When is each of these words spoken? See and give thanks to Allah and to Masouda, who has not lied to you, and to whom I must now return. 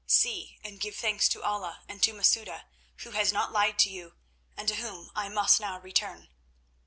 See 0.07 0.57
and 0.63 0.79
give 0.79 0.95
thanks 0.95 1.29
to 1.29 1.43
Allah 1.43 1.83
and 1.87 2.01
to 2.01 2.11
Masouda, 2.11 2.65
who 3.03 3.11
has 3.11 3.31
not 3.31 3.51
lied 3.51 3.77
to 3.77 3.89
you, 3.91 4.15
and 4.57 4.67
to 4.67 4.77
whom 4.77 5.11
I 5.15 5.29
must 5.29 5.59
now 5.59 5.79
return. 5.79 6.29